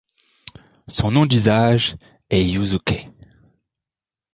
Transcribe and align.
Son 0.87 1.11
nom 1.11 1.27
d’usage 1.27 1.95
est 2.31 2.43
Yūsuke. 2.43 3.07